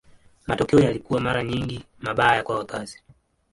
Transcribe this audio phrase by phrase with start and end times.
[0.47, 3.03] Matokeo yalikuwa mara nyingi mabaya kwa wakazi.